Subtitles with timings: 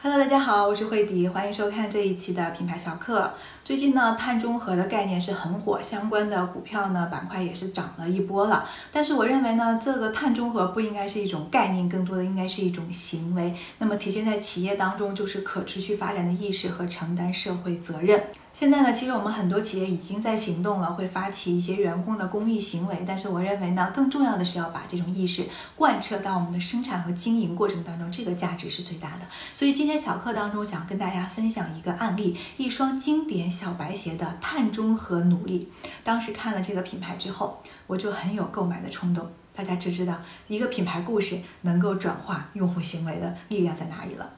[0.00, 3.32] Hello，大大家好，我是慧迪，欢迎收看这一期的品牌小课。
[3.64, 8.68] 最近呢，碳中和的概念是很火，相关的股票呢板块也是涨了一波了。
[8.92, 13.54] 但是我认为呢，这个碳中和不应该是一种概念，更多的应该是一种行为。
[13.78, 18.24] 那么体现在企业当中，就是可持续发展的意识和承担社会责任。
[18.52, 23.04] 现在呢，其实我们很多企业已经在行动了，会发起一些员工的公益行为。
[23.06, 25.44] 但是我认为呢，更重要的是要把这种意识
[25.76, 29.20] 贯彻到我们的生产和经营过程当中，这个价值是最大的。
[29.54, 35.72] 所以今天小课当中想跟大家分享一个案例，一双经典小白鞋的碳中和努力。
[36.04, 39.30] 当时看了这个品牌之后，我就很有购买的冲动。
[39.54, 44.30] 大家只知道一个品牌故事能够转化用户行为的力量在哪里了。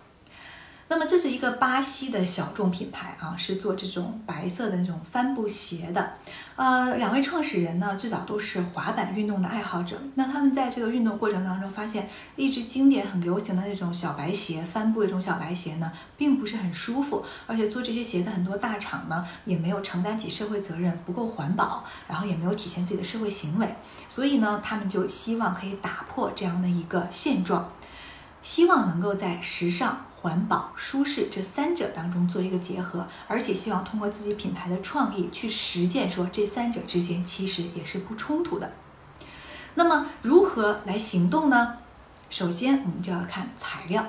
[0.91, 6.15] 那么这是一个巴西的小众品牌啊，是做这种白色的那种帆布鞋的。
[6.57, 9.97] 呃，两位创始人呢，最早都是滑板运动的爱好者。
[10.17, 23.77] 那他们在这个运动过程当中，发现一直经典很流行的那种小白鞋，帆布的这种小白鞋呢，并不是很舒服，而且做这些鞋的很多大厂呢，也没有承担起社会责任，不够环保，然后也没有体现自己的社会行为。
[24.09, 27.71] 所以呢，他们就希望可以打破这样的一个现状，
[28.43, 30.07] 希望能够在时尚。
[30.21, 38.73] 环保、舒适这三者当中做一个结合，而且希望通过自己品牌的创意去实践，说这三者之间其实也是不冲突的。
[39.75, 41.79] 那么如何来行动呢？
[42.29, 44.05] 首先，我们就要看材料。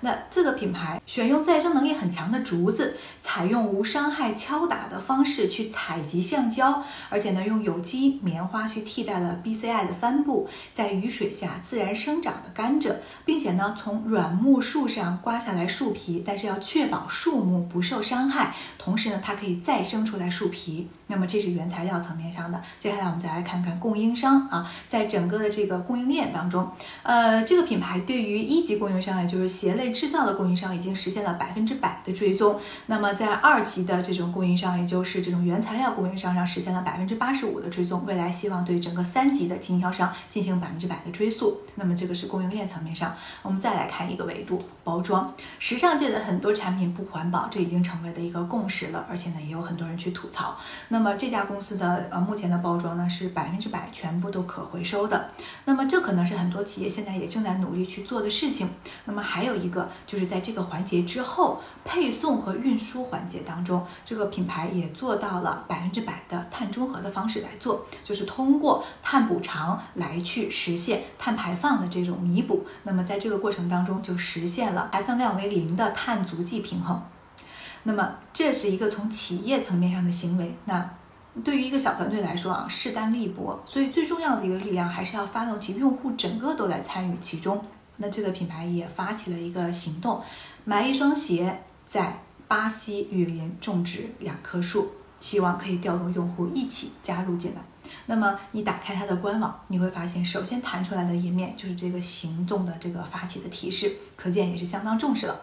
[0.00, 20.88] 那这个品牌选用再生能力很强的竹子，采用无伤害敲打的方式去采集橡胶，而且呢用有机棉花去替代了 BCI 的帆布，在雨水下自然生长的甘蔗，并且呢从软木树上刮下来树皮，但是要确保树木不受伤害，同时呢它可以再生出来树皮。
[21.10, 26.70] 那么这是原材料层面上的，接下来我们再来看看供应商啊，在整个的这个供应链当中，
[27.02, 29.87] 呃这个品牌对于一级供应商，也就是鞋类。
[29.92, 38.04] 制造的供应商已经实现了百分之百的追踪，那么在二级的这种供应商，也就是这种原材料供应商上实现了百分之八十五的追踪。
[38.06, 41.60] 未来希望对整个三级的经销商进行百分之百的追溯。
[41.74, 45.34] 那么这个是供应链层面上，我们再来看一个维度，包装。
[45.58, 50.56] 时尚界的很多产品不环保，这已经成为了一个共识了，而且呢也有很多人去吐槽。
[50.88, 55.30] 那么这家公司的呃目前的包装呢是百分之百全部都可回收的。
[55.64, 58.68] 那么这可能是很多企业现在也正在努力去做的事情。
[59.04, 59.77] 那么还有一个。
[60.06, 72.64] 就是在这个环节之后，配送和运输环节当中，这个品牌也做到了百分之百的碳中和的方式来做，就是通过碳补偿来去实现碳排放的这种弥补。
[72.84, 77.02] 那么在这个过程当中，就实现了排放量为零的碳足迹平衡。
[77.84, 80.56] 那么这是一个从企业层面上的行为。
[80.64, 80.90] 那
[81.44, 87.64] 对于一个小团队来说啊，势单力薄，所以最重要的一个力量还是要发动起用户整个都来参与其中。
[87.98, 90.22] 那这个品牌也发起了一个行动，
[90.64, 97.60] 买一双鞋，在巴西雨林种植两棵树，希望可以调动用户一起加入进来。
[98.06, 105.40] 那么你打开它的官网，你会发现，首先弹出来的页面就是这个行动的这个发起的提示，可见也是相当重视了。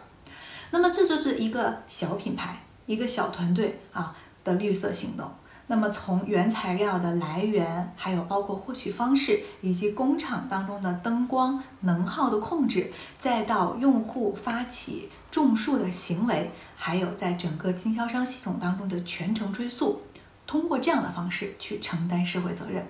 [0.71, 5.29] 那么这就是一个小品牌，一个小团队啊的绿色行动。
[5.67, 20.01] 那么从原材料的来源，还有包括获取方式，以及工厂当中的灯光能耗的控制，再到用户发起种树的行为，还有在整个经销商系统当中的全程追溯，
[20.45, 22.85] 通过这样的方式去承担社会责任，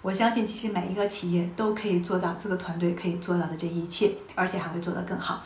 [0.00, 5.42] 我相信其实每一个企业都可以做到这个团队可以做到的这一切，而且还会做得更好。